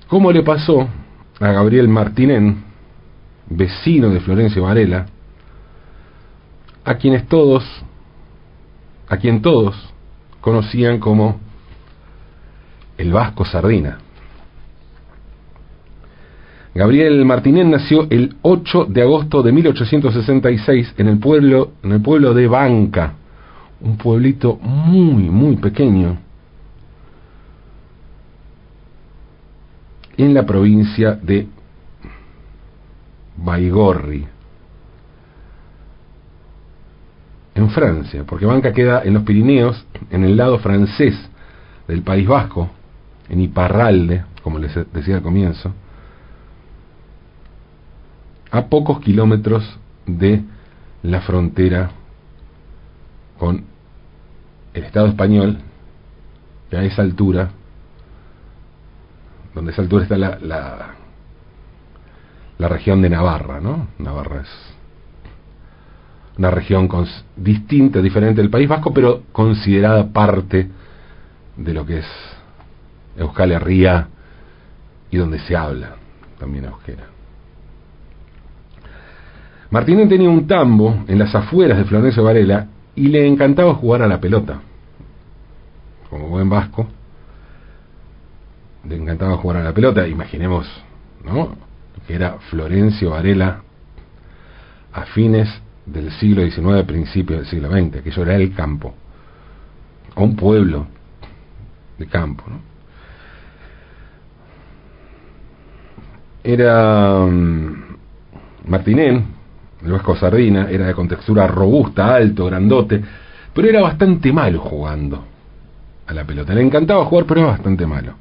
¿Cómo 0.09 0.31
le 0.33 0.43
pasó 0.43 0.89
a 1.41 1.53
Gabriel 1.53 1.89
Martinén, 1.89 2.72
vecino 3.57 4.11
de 4.11 4.21
Florencio 4.21 4.63
Varela, 4.63 5.07
a 6.85 6.95
quienes 6.95 7.27
todos, 7.29 7.65
a 9.09 9.17
quien 9.17 9.43
todos 9.43 9.77
conocían 10.41 10.99
como 10.99 11.41
el 12.99 13.13
Vasco 13.13 13.45
Sardina. 13.45 13.99
Gabriel 16.75 17.25
Martínez 17.27 17.67
nació 17.67 18.07
el 18.09 18.37
8 18.41 18.87
de 18.87 19.03
agosto 19.03 19.43
de 19.43 19.53
1866 19.53 20.95
en 20.97 21.09
el 21.09 21.19
pueblo, 21.19 21.73
en 21.83 21.93
el 21.93 22.01
pueblo 22.01 22.33
de 22.33 22.49
Banca, 22.49 23.15
un 23.83 23.99
pueblito 23.99 24.57
muy, 24.57 25.25
muy 25.25 25.57
pequeño, 25.57 26.19
en 30.17 30.35
la 30.35 30.47
provincia 30.47 31.19
de 31.23 31.49
Baigorri, 33.37 34.27
en 37.55 37.71
Francia, 37.71 38.25
porque 38.27 38.47
Banca 38.47 38.73
queda 38.73 39.03
en 39.05 39.15
los 39.15 39.25
Pirineos, 39.25 39.85
en 40.11 40.25
el 40.25 40.37
lado 40.37 40.59
francés 40.59 41.15
del 41.87 42.03
País 42.03 42.27
Vasco, 42.27 42.71
en 43.29 43.41
Iparralde, 43.41 44.25
como 44.43 44.59
les 44.59 44.75
decía 44.93 45.17
al 45.17 45.23
comienzo, 45.23 45.73
a 48.51 48.67
pocos 48.67 49.01
kilómetros 49.01 49.79
de 50.07 50.43
la 51.03 51.21
frontera 51.23 51.91
con 53.39 53.65
el 54.75 54.85
Estado 54.85 55.09
español, 55.09 55.59
que 56.71 56.77
a 56.77 56.85
esa 56.85 57.03
altura, 57.03 57.51
donde 59.55 59.73
esa 59.73 59.83
altura 59.83 60.05
está 60.05 60.17
la, 60.17 60.39
la 60.39 60.95
la 62.63 62.69
región 62.69 63.03
de 63.03 63.11
Navarra, 63.11 63.61
¿no? 63.61 63.89
Navarra 63.99 64.43
es 64.43 64.49
una 66.39 66.49
región 66.53 66.89
distinta, 67.37 68.01
diferente 68.01 68.41
del 68.41 68.51
País 68.51 68.69
Vasco, 68.69 68.95
pero 68.95 69.25
considerada 69.33 70.13
parte 70.13 70.71
de 71.57 71.75
lo 71.75 71.85
que 71.85 71.99
es 71.99 72.07
Euskal 73.17 73.51
Herria 73.51 74.09
y 75.11 75.17
donde 75.17 75.41
se 75.41 75.57
habla 75.57 75.97
también 76.39 76.67
euskera. 76.67 77.09
Martínez 79.71 80.09
tenía 80.09 80.31
un 80.31 80.47
tambo 80.47 81.03
en 81.09 81.19
las 81.19 81.35
afueras 81.35 81.79
de 81.79 81.85
Florencio 81.85 82.23
Varela 82.23 82.69
y 82.95 83.09
le 83.09 83.27
encantaba 83.27 83.75
jugar 83.75 84.03
a 84.03 84.07
la 84.07 84.21
pelota. 84.21 84.61
Como 86.09 86.29
buen 86.29 86.49
vasco, 86.49 86.87
le 88.89 88.97
encantaba 88.97 89.37
jugar 89.37 89.57
a 89.57 89.65
la 89.65 89.75
pelota, 89.75 90.07
imaginemos, 90.07 90.69
¿no? 91.25 91.72
Era 92.09 92.39
Florencio 92.51 93.11
Varela 93.11 93.63
a 94.93 95.05
fines 95.07 95.49
del 95.87 96.11
siglo 96.13 96.43
XIX, 96.43 96.85
principios 96.87 97.41
del 97.41 97.49
siglo 97.49 97.71
XX, 97.71 97.99
aquello 97.99 98.23
era 98.23 98.37
el 98.37 98.55
campo, 98.55 98.95
un 100.17 100.37
pueblo 100.37 100.87
de 101.99 102.07
campo. 102.07 102.45
¿no? 102.49 102.61
Era 106.45 107.21
um, 107.21 107.75
Martinén, 108.67 109.25
el 109.85 109.93
vasco 109.93 110.17
Sardina, 110.17 110.69
era 110.71 110.87
de 110.87 110.95
contextura 110.95 111.47
robusta, 111.47 112.15
alto, 112.15 112.47
grandote, 112.47 113.03
pero 113.53 113.69
era 113.69 113.81
bastante 113.81 114.33
malo 114.33 114.61
jugando 114.61 115.25
a 116.07 116.13
la 116.13 116.25
pelota. 116.25 116.55
Le 116.55 116.63
encantaba 116.63 117.05
jugar, 117.05 117.27
pero 117.27 117.41
era 117.41 117.51
bastante 117.51 117.87
malo. 117.87 118.15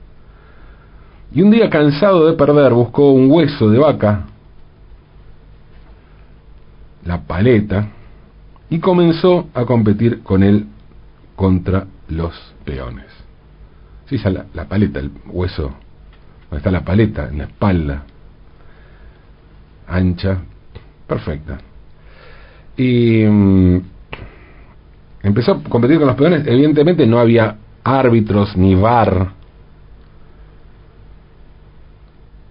Y 1.34 1.42
un 1.42 1.52
día 1.52 1.70
cansado 1.70 2.28
de 2.28 2.34
perder 2.34 2.74
buscó 2.74 3.12
un 3.12 3.32
hueso 3.32 3.70
de 3.70 3.80
vaca, 3.80 4.26
la 7.06 7.22
paleta, 7.22 7.88
y 8.70 8.80
comenzó 8.80 9.48
a 9.54 9.66
competir 9.66 10.24
con 10.24 10.44
él 10.44 10.68
contra 11.36 11.88
los 12.10 12.34
peones. 12.66 13.06
Sí, 14.08 14.18
la, 14.18 14.46
la 14.54 14.66
paleta, 14.66 15.00
el 15.00 15.12
hueso, 15.28 15.72
donde 16.50 16.58
está 16.58 16.70
la 16.70 16.84
paleta, 16.84 17.30
en 17.30 17.38
la 17.38 17.44
espalda, 17.46 18.04
ancha, 19.88 20.38
perfecta. 21.08 21.60
Y 22.76 23.24
mm, 23.24 23.82
empezó 25.24 25.54
a 25.54 25.64
competir 25.64 25.98
con 25.98 26.08
los 26.08 26.18
peones, 26.18 26.46
evidentemente 26.46 27.08
no 27.08 27.20
había 27.20 27.56
árbitros 27.84 28.58
ni 28.58 28.76
bar 28.76 29.41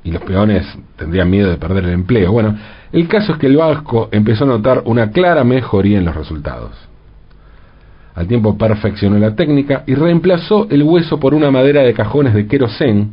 y 0.02 0.10
los 0.10 0.22
peones 0.22 0.66
tendrían 0.96 1.30
miedo 1.30 1.50
de 1.50 1.56
perder 1.56 1.84
el 1.84 1.92
empleo. 1.92 2.32
Bueno, 2.32 2.56
el 2.92 3.06
caso 3.08 3.32
es 3.32 3.38
que 3.38 3.46
el 3.46 3.56
Vasco 3.56 4.08
empezó 4.12 4.44
a 4.44 4.48
notar 4.48 4.82
una 4.86 5.10
clara 5.10 5.44
mejoría 5.44 5.98
en 5.98 6.04
los 6.04 6.16
resultados. 6.16 6.72
Al 8.14 8.26
tiempo 8.26 8.58
perfeccionó 8.58 9.18
la 9.18 9.34
técnica 9.36 9.84
y 9.86 9.94
reemplazó 9.94 10.66
el 10.70 10.82
hueso 10.82 11.20
por 11.20 11.34
una 11.34 11.50
madera 11.50 11.82
de 11.82 11.94
cajones 11.94 12.34
de 12.34 12.46
querosén 12.46 13.12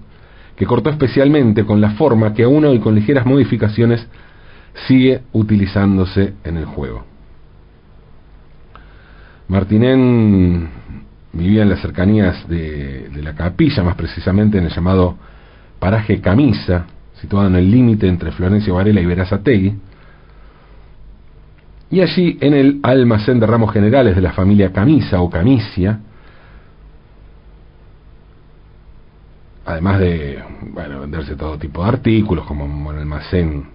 que 0.56 0.66
cortó 0.66 0.90
especialmente 0.90 1.66
con 1.66 1.80
la 1.80 1.92
forma 1.92 2.34
que 2.34 2.44
aún 2.44 2.66
hoy 2.66 2.80
con 2.80 2.96
ligeras 2.96 3.26
modificaciones 3.26 4.08
sigue 4.88 5.22
utilizándose 5.34 6.34
en 6.44 6.58
el 6.58 6.66
juego. 6.66 7.06
Martinén 9.48 10.70
vivía 11.32 11.62
en 11.62 11.70
las 11.70 11.80
cercanías 11.80 12.48
de, 12.50 13.10
de 13.10 13.22
la 13.22 13.36
capilla, 13.36 13.84
más 13.84 13.96
precisamente 13.96 14.58
en 14.58 14.66
el 14.66 14.72
llamado 14.72 15.16
paraje 15.80 16.22
Camisa, 16.22 16.86
situado 17.20 17.48
en 17.48 17.56
el 17.56 17.70
límite 17.70 18.08
entre 18.08 18.32
Florencio 18.32 18.76
Varela 18.76 19.02
y 19.02 19.06
Verazategui, 19.06 19.74
y 21.90 22.02
allí 22.02 22.38
en 22.42 22.54
el 22.54 22.80
almacén 22.84 23.40
de 23.40 23.48
ramos 23.48 23.72
generales 23.72 24.16
de 24.16 24.22
la 24.22 24.34
familia 24.34 24.74
Camisa 24.74 25.22
o 25.22 25.30
Camicia, 25.30 26.00
además 29.66 30.00
de 30.00 30.44
venderse 31.00 31.36
todo 31.36 31.58
tipo 31.58 31.84
de 31.84 31.90
artículos, 31.90 32.46
como 32.46 32.66
un 32.66 32.98
almacén 32.98 33.66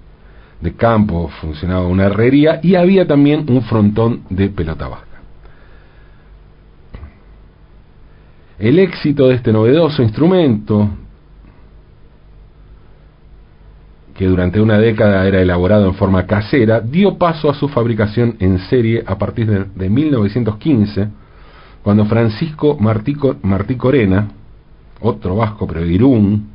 de 0.60 0.74
campo, 0.74 1.28
funcionaba 1.40 1.86
una 1.86 2.04
herrería 2.04 2.60
y 2.62 2.76
había 2.76 3.06
también 3.06 3.46
un 3.48 3.62
frontón 3.62 4.22
de 4.30 4.48
pelota 4.48 4.88
vasca. 4.88 5.06
El 8.58 8.78
éxito 8.78 9.28
de 9.28 9.34
este 9.34 9.52
novedoso 9.52 10.02
instrumento, 10.02 10.88
que 14.14 14.26
durante 14.26 14.60
una 14.60 14.78
década 14.78 15.26
era 15.26 15.40
elaborado 15.40 15.86
en 15.86 15.94
forma 15.94 16.26
casera, 16.26 16.80
dio 16.80 17.16
paso 17.16 17.50
a 17.50 17.54
su 17.54 17.68
fabricación 17.68 18.36
en 18.40 18.58
serie 18.58 19.02
a 19.06 19.16
partir 19.16 19.68
de, 19.74 19.90
1915, 19.90 21.08
cuando 21.82 22.04
Francisco 22.04 22.76
Martí, 22.78 23.76
Corena, 23.76 24.28
otro 25.00 25.36
vasco, 25.36 25.66
pero 25.66 25.80
de 25.80 25.92
Irún, 25.92 26.50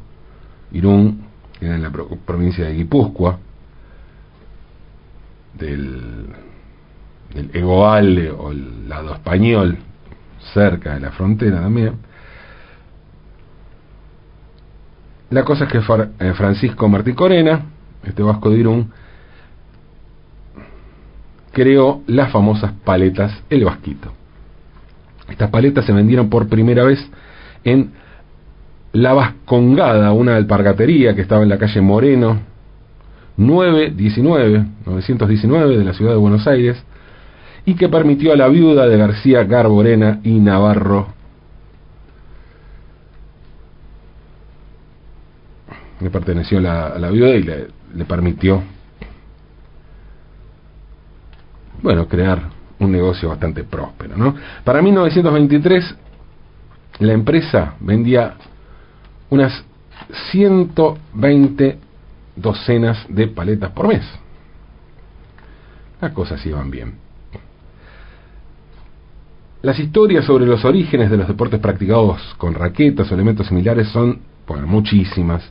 Irún, 0.71 1.23
que 1.59 1.65
era 1.65 1.75
en 1.75 1.83
la 1.83 1.91
provincia 1.91 2.65
de 2.65 2.75
Guipúzcoa, 2.75 3.39
del, 5.57 6.27
del 7.33 7.63
o 7.65 8.51
el 8.51 8.87
lado 8.87 9.15
español, 9.15 9.77
cerca 10.53 10.93
de 10.93 10.99
la 10.99 11.11
frontera 11.11 11.61
también. 11.61 11.93
La 15.29 15.43
cosa 15.43 15.65
es 15.65 15.71
que 15.71 15.79
eh, 15.79 16.33
Francisco 16.33 16.87
Martí 16.87 17.13
Corena, 17.13 17.61
este 18.05 18.23
vasco 18.23 18.49
de 18.49 18.59
Irún, 18.59 18.91
creó 21.51 22.01
las 22.07 22.31
famosas 22.31 22.71
paletas 22.85 23.43
El 23.49 23.65
Vasquito. 23.65 24.13
Estas 25.29 25.49
paletas 25.49 25.85
se 25.85 25.91
vendieron 25.91 26.29
por 26.29 26.47
primera 26.47 26.85
vez 26.85 27.05
en 27.65 27.91
La 28.93 29.13
Vascongada, 29.13 30.13
una 30.13 30.37
alpargatería 30.37 31.13
que 31.13 31.21
estaba 31.21 31.43
en 31.43 31.49
la 31.49 31.57
calle 31.57 31.81
Moreno, 31.81 32.39
919, 33.35 34.65
919 34.85 35.77
de 35.77 35.83
la 35.83 35.93
ciudad 35.93 36.11
de 36.11 36.17
Buenos 36.17 36.47
Aires, 36.47 36.81
y 37.65 37.75
que 37.75 37.89
permitió 37.89 38.31
a 38.31 38.37
la 38.37 38.47
viuda 38.47 38.87
de 38.87 38.97
García 38.97 39.43
Garborena 39.43 40.21
y 40.23 40.39
Navarro 40.39 41.16
le 45.99 46.09
perteneció 46.09 46.59
la, 46.59 46.87
a 46.87 46.99
la 46.99 47.09
viuda 47.09 47.35
y 47.35 47.43
le, 47.43 47.67
le 47.93 48.05
permitió 48.05 48.63
bueno 51.81 52.07
crear 52.07 52.49
un 52.79 52.91
negocio 52.91 53.29
bastante 53.29 53.63
próspero 53.63 54.15
¿no? 54.17 54.35
para 54.63 54.81
1923 54.81 55.95
la 56.99 57.13
empresa 57.13 57.75
vendía 57.79 58.35
unas 59.29 59.63
120 60.31 61.79
docenas 62.35 63.05
de 63.09 63.27
paletas 63.27 63.71
por 63.71 63.87
mes. 63.87 64.03
Las 66.01 66.11
cosas 66.11 66.43
iban 66.45 66.69
bien. 66.71 66.95
Las 69.63 69.79
historias 69.79 70.25
sobre 70.25 70.45
los 70.45 70.63
orígenes 70.63 71.09
de 71.09 71.17
los 71.17 71.27
deportes 71.27 71.59
practicados 71.59 72.21
con 72.37 72.53
raquetas 72.53 73.11
o 73.11 73.13
elementos 73.15 73.47
similares 73.47 73.89
son 73.89 74.19
bueno, 74.47 74.67
muchísimas 74.67 75.43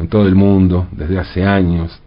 en 0.00 0.08
todo 0.08 0.26
el 0.26 0.34
mundo 0.34 0.88
desde 0.92 1.18
hace 1.18 1.44
años. 1.44 2.00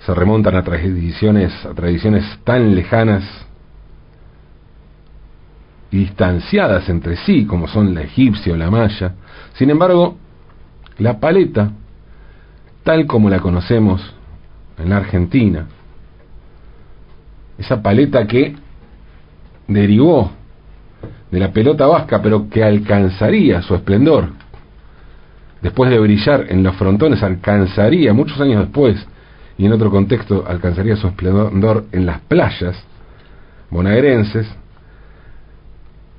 Se 0.00 0.14
remontan 0.14 0.54
a 0.54 0.62
tradiciones, 0.62 1.52
a 1.64 1.72
tradiciones 1.72 2.24
tan 2.44 2.74
lejanas 2.74 3.24
y 5.90 5.98
distanciadas 5.98 6.88
entre 6.90 7.16
sí 7.16 7.46
como 7.46 7.66
son 7.66 7.94
la 7.94 8.02
egipcia 8.02 8.52
o 8.52 8.56
la 8.56 8.70
maya. 8.70 9.14
Sin 9.54 9.70
embargo, 9.70 10.18
la 10.98 11.18
paleta 11.18 11.72
tal 12.82 13.06
como 13.06 13.30
la 13.30 13.40
conocemos 13.40 14.02
en 14.78 14.90
la 14.90 14.98
Argentina. 14.98 15.66
Esa 17.56 17.82
paleta 17.82 18.26
que 18.26 18.54
derivó 19.66 20.30
de 21.30 21.40
la 21.40 21.52
pelota 21.52 21.86
vasca, 21.86 22.20
pero 22.20 22.50
que 22.50 22.62
alcanzaría 22.62 23.62
su 23.62 23.74
esplendor. 23.74 24.43
Después 25.64 25.90
de 25.90 25.98
brillar 25.98 26.44
en 26.50 26.62
los 26.62 26.76
frontones, 26.76 27.22
alcanzaría, 27.22 28.12
muchos 28.12 28.38
años 28.38 28.60
después, 28.60 29.02
y 29.56 29.64
en 29.64 29.72
otro 29.72 29.90
contexto, 29.90 30.44
alcanzaría 30.46 30.94
su 30.94 31.06
esplendor 31.06 31.86
en 31.90 32.04
las 32.04 32.20
playas 32.20 32.76
bonaerenses, 33.70 34.46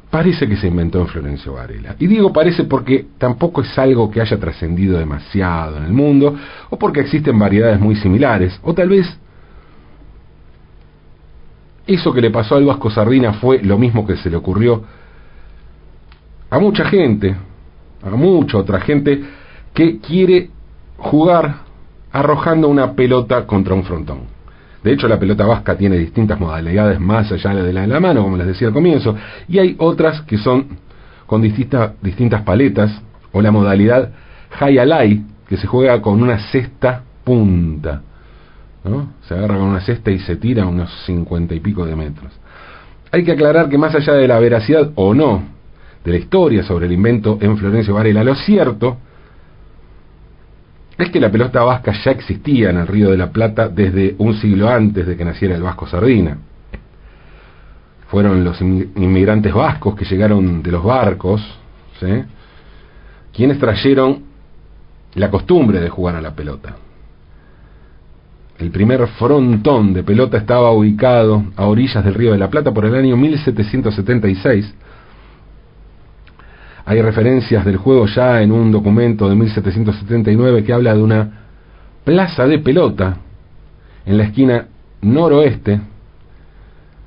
parece 0.10 0.48
que 0.50 0.56
se 0.56 0.68
inventó 0.68 1.00
en 1.00 1.08
Florencio 1.08 1.54
Varela. 1.54 1.96
Y 2.00 2.08
digo 2.08 2.34
parece 2.34 2.64
porque 2.64 3.06
tampoco 3.20 3.62
es 3.62 3.78
algo 3.78 4.10
que 4.10 4.20
haya 4.20 4.36
trascendido 4.40 4.98
demasiado 4.98 5.78
en 5.78 5.84
el 5.84 5.94
mundo, 5.94 6.36
o 6.72 6.80
porque 6.80 7.02
existen 7.02 7.38
variedades 7.38 7.80
muy 7.80 7.96
similares, 7.98 8.60
o 8.64 8.74
tal 8.74 8.90
vez 8.90 9.06
eso 11.86 12.12
que 12.12 12.22
le 12.22 12.32
pasó 12.32 12.56
al 12.56 12.66
Vasco 12.66 12.90
Sardina 12.90 13.34
fue 13.34 13.62
lo 13.62 13.78
mismo 13.78 14.08
que 14.08 14.18
se 14.18 14.32
le 14.32 14.38
ocurrió 14.38 14.84
a 16.50 16.58
mucha 16.58 16.86
gente, 16.86 17.36
a 18.14 18.18
mucha 18.18 18.58
otra 18.58 18.80
gente, 18.82 19.22
que 19.74 20.00
quiere 20.00 20.50
jugar 20.98 21.56
arrojando 22.12 22.70
una 22.70 22.94
pelota 22.94 23.46
contra 23.46 23.74
un 23.74 23.84
frontón. 23.84 24.20
De 24.84 24.94
hecho, 24.94 25.08
la 25.08 25.20
pelota 25.20 25.46
vasca 25.46 25.76
tiene 25.76 25.98
distintas 25.98 26.40
modalidades 26.40 27.00
más 27.00 27.32
allá 27.32 27.56
de 27.56 27.74
la 27.74 27.82
de 27.82 27.88
la 27.88 28.00
mano, 28.00 28.24
como 28.24 28.38
les 28.38 28.48
decía 28.48 28.68
al 28.68 28.74
comienzo, 28.74 29.16
y 29.48 29.58
hay 29.60 29.76
otras 29.80 30.22
que 30.22 30.38
son 30.38 30.78
con 31.26 31.42
distintas, 31.42 32.42
paletas, 32.44 33.02
o 33.32 33.42
la 33.42 33.52
modalidad 33.52 34.12
high 34.52 35.24
que 35.50 35.58
se 35.58 35.68
juega 35.68 36.02
con 36.02 36.22
una 36.22 36.38
cesta 36.52 37.02
punta. 37.24 38.02
¿no? 38.84 39.14
Se 39.28 39.34
agarra 39.34 39.58
con 39.58 39.70
una 39.70 39.82
cesta 39.82 40.12
y 40.12 40.20
se 40.20 40.36
tira 40.36 40.68
unos 40.68 40.90
cincuenta 41.06 41.56
y 41.56 41.60
pico 41.60 41.86
de 41.86 41.96
metros. 41.96 42.32
Hay 43.12 43.24
que 43.24 43.32
aclarar 43.32 43.68
que 43.70 43.78
más 43.78 43.96
allá 43.96 44.14
de 44.14 44.28
la 44.28 44.40
veracidad 44.40 44.92
o 44.96 45.14
no 45.14 45.55
de 46.06 46.12
la 46.12 46.18
historia 46.18 46.64
sobre 46.64 46.86
el 46.86 46.92
invento 46.92 47.40
en 47.42 47.58
Florencio 47.58 47.96
Varela, 47.96 48.24
lo 48.24 48.36
cierto 48.36 48.98
es 50.98 51.10
que 51.10 51.20
la 51.20 51.32
pelota 51.32 51.64
vasca 51.64 51.92
ya 51.92 52.12
existía 52.12 52.70
en 52.70 52.78
el 52.78 52.88
Río 52.88 53.10
de 53.10 53.18
la 53.18 53.32
Plata 53.32 53.68
desde 53.68 54.16
un 54.20 54.36
siglo 54.36 54.70
antes 54.70 55.08
de 55.08 55.18
que 55.18 55.26
naciera 55.26 55.56
el 55.56 55.64
Vasco 55.64 55.88
Sardina. 55.88 56.38
Fueron 58.08 58.44
los 58.44 58.62
inmigrantes 58.62 59.52
vascos 59.54 59.96
que 59.96 60.06
llegaron 60.06 60.62
de 60.62 60.72
los 60.72 60.84
barcos, 60.84 61.42
quienes 63.34 63.60
trajeron 63.60 64.24
la 65.16 65.32
costumbre 65.32 65.82
de 65.82 65.90
jugar 65.90 66.16
a 66.16 66.22
la 66.22 66.36
pelota. 66.36 66.76
El 68.60 68.70
primer 68.70 69.06
frontón 69.08 69.94
de 69.94 70.04
pelota 70.04 70.38
estaba 70.38 70.72
ubicado 70.72 71.46
a 71.58 71.66
orillas 71.66 72.06
del 72.06 72.14
Río 72.14 72.32
de 72.32 72.38
la 72.38 72.50
Plata 72.50 72.72
por 72.72 72.86
el 72.86 72.96
año 72.96 73.18
1776 73.18 74.76
hay 76.86 77.02
referencias 77.02 77.66
del 77.66 77.78
juego 77.78 78.06
ya 78.06 78.42
en 78.42 78.52
un 78.52 78.72
documento 78.72 79.28
de 79.28 79.36
1779 79.36 80.64
que 80.64 80.72
habla 80.72 80.94
de 80.94 81.02
una 81.02 81.32
plaza 82.04 82.46
de 82.46 82.60
pelota 82.60 83.18
en 84.06 84.18
la 84.18 84.26
esquina 84.26 84.68
noroeste 85.02 85.82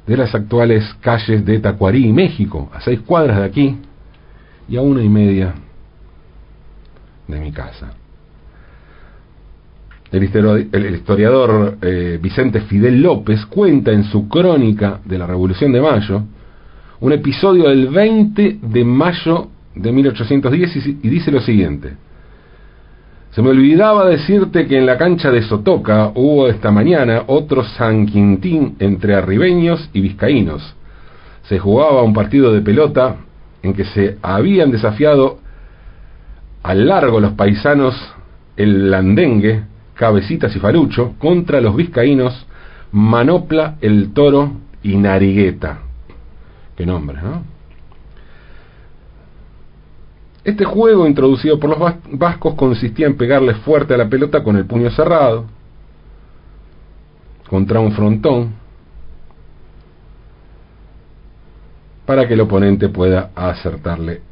de 0.05 0.17
las 0.17 0.35
actuales 0.35 0.85
calles 1.01 1.45
de 1.45 1.61
Tacuarí, 1.61 2.13
México, 2.13 2.71
a 2.75 2.81
seis 2.81 3.01
cuadras 3.01 3.39
de 3.39 3.45
aquí 3.45 3.77
y 4.69 4.77
a 4.77 4.83
una 4.83 5.03
y 5.03 5.09
media 5.09 5.55
de 7.29 7.39
mi 7.39 7.53
casa. 7.53 7.93
El 10.11 10.25
historiador 10.95 11.77
eh, 11.83 12.19
Vicente 12.21 12.63
Fidel 12.63 13.01
López 13.01 13.45
cuenta 13.47 13.93
en 13.93 14.05
su 14.05 14.27
crónica 14.27 15.01
de 15.05 15.19
la 15.19 15.27
Revolución 15.27 15.71
de 15.71 15.83
Mayo 15.83 16.23
un 17.01 17.13
episodio 17.13 17.69
del 17.69 17.89
20 17.89 18.59
de 18.61 18.85
mayo 18.85 19.51
de 19.79 19.93
1810 19.93 20.87
y 21.03 21.09
dice 21.09 21.31
lo 21.31 21.41
siguiente. 21.41 21.95
Se 23.31 23.43
me 23.43 23.51
olvidaba 23.51 24.09
decirte 24.09 24.67
que 24.67 24.79
en 24.79 24.87
la 24.87 24.99
cancha 24.99 25.31
de 25.31 25.43
Sotoca 25.43 26.13
hubo 26.15 26.49
esta 26.49 26.71
mañana 26.71 27.25
otro 27.27 27.63
San 27.63 28.07
Quintín 28.07 28.77
entre 28.81 29.15
arribeños 29.15 29.91
y 29.93 30.01
vizcaínos. 30.01 30.75
Se 31.43 31.59
jugaba 31.59 32.03
un 32.03 32.15
partido 32.15 32.53
de 32.53 32.63
pelota 32.63 33.17
en 33.63 33.75
que 33.75 33.85
se 33.85 34.19
habían 34.23 34.71
desafiado 34.71 35.39
al 36.63 36.89
largo 36.89 37.21
los 37.21 37.33
paisanos 37.33 37.95
el 38.57 38.91
Landengue, 38.91 39.63
Cabecitas 39.95 40.55
y 40.57 40.59
Farucho 40.59 41.15
contra 41.19 41.61
los 41.61 41.77
vizcaínos 41.77 42.47
Manopla, 42.93 43.77
el 43.81 44.13
Toro 44.15 44.53
y 44.83 44.97
Narigueta. 44.97 45.81
Qué 46.77 46.87
nombre, 46.87 47.19
¿no? 47.23 47.58
Este 50.49 50.65
juego 50.65 51.07
introducido 51.07 51.61
por 51.61 51.69
los 51.69 51.93
vascos 52.11 52.55
consistía 52.55 53.07
en 53.07 53.19
pegarle 53.19 53.53
fuerte 53.57 53.93
a 53.93 53.99
la 53.99 54.09
pelota 54.09 54.43
con 54.43 54.57
el 54.57 54.65
puño 54.65 54.91
cerrado 54.91 55.45
contra 57.51 57.81
un 57.81 57.93
frontón 57.93 58.55
para 62.07 62.27
que 62.27 62.33
el 62.33 62.41
oponente 62.41 62.89
pueda 62.89 63.31
acertarle 63.35 64.23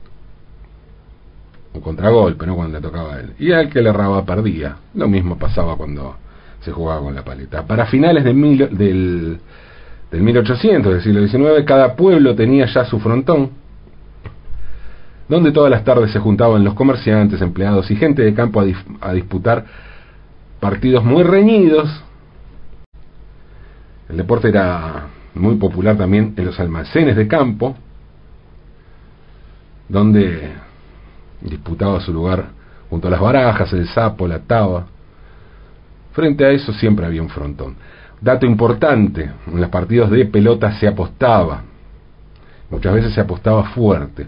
un 1.75 1.83
contragolpe, 1.83 2.47
¿no? 2.47 2.57
Cuando 2.57 2.79
le 2.79 2.83
tocaba 2.83 3.17
a 3.17 3.21
él. 3.21 3.35
Y 3.39 3.53
al 3.53 3.69
que 3.69 3.83
le 3.83 3.91
erraba 3.91 4.25
perdía. 4.25 4.75
Lo 4.95 5.09
mismo 5.09 5.37
pasaba 5.39 5.77
cuando 5.77 6.17
se 6.63 6.73
jugaba 6.73 7.03
con 7.03 7.15
la 7.15 7.25
paleta. 7.27 7.67
Para 7.67 7.85
finales 7.85 8.25
de 8.25 8.33
mil, 8.33 8.57
del, 8.75 9.39
del 10.11 10.23
1800, 10.23 10.95
del 10.95 11.03
siglo 11.03 11.29
XIX, 11.29 11.67
cada 11.67 11.95
pueblo 11.95 12.35
tenía 12.35 12.65
ya 12.65 12.87
su 12.87 12.99
frontón, 13.01 13.66
donde 15.29 15.53
todas 15.53 15.71
las 15.71 15.85
tardes 15.85 16.13
se 16.13 16.21
juntaban 16.21 16.65
los 16.65 16.75
comerciantes, 16.75 17.41
empleados 17.41 17.91
y 17.91 17.97
gente 17.97 18.23
de 18.23 18.35
campo 18.35 18.63
a, 19.01 19.13
disputar 19.13 19.65
partidos 20.61 21.05
muy 21.05 21.23
reñidos. 21.23 22.03
El 24.09 24.19
deporte 24.19 24.49
era 24.49 25.07
muy 25.35 25.57
popular 25.57 25.97
también 25.97 26.35
en 26.37 26.45
los 26.45 26.59
almacenes 26.61 27.17
de 27.17 27.27
campo, 27.27 27.77
donde 29.89 30.53
disputaba 31.41 32.01
su 32.01 32.13
lugar 32.13 32.47
junto 32.89 33.09
a 33.09 33.11
las 33.11 33.21
barajas, 33.21 33.73
el 33.73 33.89
sapo, 33.89 34.29
la 34.29 34.39
taba. 34.39 34.87
Frente 36.13 36.45
a 36.45 36.51
eso 36.51 36.73
siempre 36.73 37.05
había 37.05 37.21
un 37.21 37.29
frontón. 37.29 37.77
Dato 38.21 38.47
importante, 38.47 39.31
en 39.47 39.61
los 39.61 39.69
partidos 39.69 40.11
de 40.11 40.25
pelota 40.25 40.73
se 40.79 40.87
apostaba. 40.87 41.63
Muchas 42.71 42.95
veces 42.95 43.13
se 43.13 43.21
apostaba 43.21 43.65
fuerte. 43.65 44.27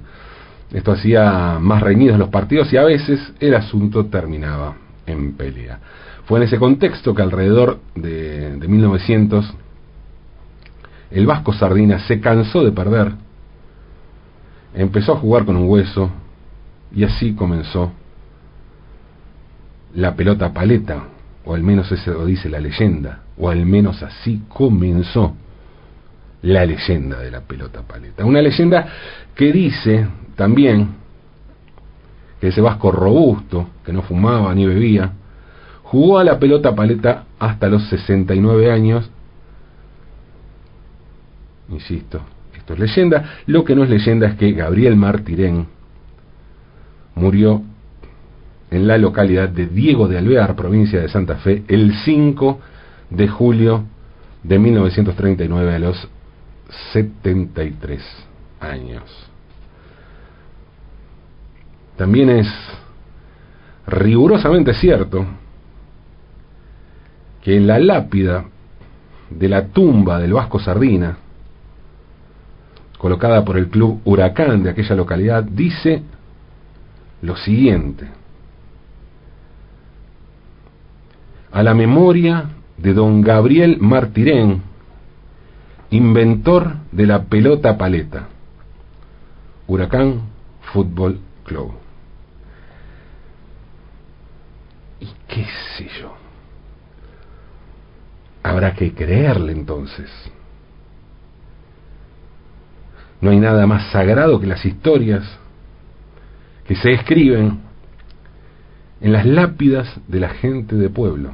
Esto 0.72 0.92
hacía 0.92 1.58
más 1.60 1.82
reñidos 1.82 2.18
los 2.18 2.28
partidos 2.28 2.72
y 2.72 2.76
a 2.76 2.84
veces 2.84 3.32
el 3.40 3.54
asunto 3.54 4.06
terminaba 4.06 4.76
en 5.06 5.32
pelea. 5.32 5.78
Fue 6.26 6.38
en 6.38 6.44
ese 6.44 6.58
contexto 6.58 7.14
que 7.14 7.22
alrededor 7.22 7.78
de, 7.94 8.56
de 8.56 8.68
1900 8.68 9.54
el 11.10 11.26
Vasco 11.26 11.54
Sardina 11.54 11.98
se 12.00 12.20
cansó 12.20 12.62
de 12.62 12.72
perder, 12.72 13.12
empezó 14.74 15.14
a 15.14 15.16
jugar 15.16 15.46
con 15.46 15.56
un 15.56 15.68
hueso 15.68 16.10
y 16.94 17.04
así 17.04 17.34
comenzó 17.34 17.92
la 19.94 20.14
pelota 20.14 20.52
paleta, 20.52 21.04
o 21.44 21.54
al 21.54 21.62
menos 21.62 21.90
eso 21.90 22.12
lo 22.12 22.26
dice 22.26 22.50
la 22.50 22.60
leyenda, 22.60 23.22
o 23.38 23.48
al 23.48 23.64
menos 23.64 24.02
así 24.02 24.42
comenzó 24.48 25.34
la 26.42 26.64
leyenda 26.66 27.20
de 27.20 27.30
la 27.30 27.40
pelota 27.40 27.82
paleta. 27.82 28.24
Una 28.24 28.42
leyenda 28.42 28.86
que 29.34 29.50
dice 29.50 30.06
también 30.38 30.90
que 32.40 32.48
ese 32.48 32.60
vasco 32.60 32.92
robusto, 32.92 33.70
que 33.84 33.92
no 33.92 34.02
fumaba 34.02 34.54
ni 34.54 34.66
bebía, 34.66 35.10
jugó 35.82 36.20
a 36.20 36.24
la 36.24 36.38
pelota 36.38 36.76
paleta 36.76 37.24
hasta 37.40 37.68
los 37.68 37.88
69 37.88 38.70
años. 38.70 39.10
Insisto, 41.68 42.20
esto 42.56 42.74
es 42.74 42.78
leyenda. 42.78 43.40
Lo 43.46 43.64
que 43.64 43.74
no 43.74 43.82
es 43.82 43.90
leyenda 43.90 44.28
es 44.28 44.36
que 44.36 44.52
Gabriel 44.52 44.94
Martirén 44.94 45.66
murió 47.16 47.60
en 48.70 48.86
la 48.86 48.96
localidad 48.96 49.48
de 49.48 49.66
Diego 49.66 50.06
de 50.06 50.18
Alvear, 50.18 50.54
provincia 50.54 51.00
de 51.00 51.08
Santa 51.08 51.38
Fe, 51.38 51.64
el 51.66 51.92
5 52.04 52.60
de 53.10 53.26
julio 53.26 53.82
de 54.44 54.56
1939 54.56 55.74
a 55.74 55.78
los 55.80 56.08
73 56.92 58.00
años. 58.60 59.28
También 61.98 62.30
es 62.30 62.46
rigurosamente 63.88 64.72
cierto 64.72 65.26
que 67.42 67.56
en 67.56 67.66
la 67.66 67.80
lápida 67.80 68.44
de 69.28 69.48
la 69.48 69.66
tumba 69.66 70.20
del 70.20 70.32
Vasco 70.32 70.60
Sardina, 70.60 71.16
colocada 72.98 73.44
por 73.44 73.58
el 73.58 73.68
club 73.68 74.00
Huracán 74.04 74.62
de 74.62 74.70
aquella 74.70 74.94
localidad, 74.94 75.42
dice 75.42 76.02
lo 77.20 77.36
siguiente. 77.36 78.06
A 81.50 81.64
la 81.64 81.74
memoria 81.74 82.44
de 82.76 82.94
don 82.94 83.22
Gabriel 83.22 83.78
Martirén, 83.80 84.62
inventor 85.90 86.76
de 86.92 87.06
la 87.06 87.24
pelota 87.24 87.76
paleta, 87.76 88.28
Huracán 89.66 90.20
Fútbol 90.72 91.18
Club. 91.42 91.87
¿Y 95.00 95.06
qué 95.28 95.46
sé 95.76 95.88
yo? 96.00 96.14
Habrá 98.42 98.74
que 98.74 98.92
creerle 98.94 99.52
entonces. 99.52 100.10
No 103.20 103.30
hay 103.30 103.38
nada 103.40 103.66
más 103.66 103.90
sagrado 103.90 104.40
que 104.40 104.46
las 104.46 104.64
historias 104.64 105.24
que 106.66 106.76
se 106.76 106.92
escriben 106.92 107.60
en 109.00 109.12
las 109.12 109.26
lápidas 109.26 109.88
de 110.06 110.20
la 110.20 110.30
gente 110.30 110.76
de 110.76 110.90
pueblo. 110.90 111.32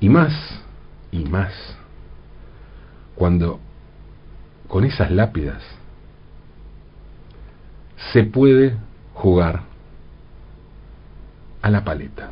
Y 0.00 0.08
más, 0.08 0.32
y 1.10 1.24
más, 1.24 1.52
cuando 3.14 3.60
con 4.68 4.84
esas 4.84 5.10
lápidas 5.10 5.62
se 8.12 8.24
puede 8.24 8.76
jugar 9.14 9.62
a 11.66 11.70
la 11.70 11.82
paleta. 11.82 12.30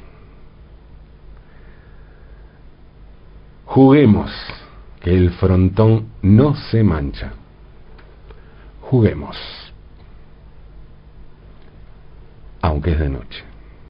Juguemos, 3.65 4.31
que 5.01 5.13
el 5.13 5.33
frontón 5.33 6.07
no 6.23 6.55
se 6.55 6.85
mancha. 6.85 7.33
Juguemos, 8.81 9.37
aunque 12.63 12.93
es 12.93 13.01
de 13.01 13.09
noche. 13.09 13.54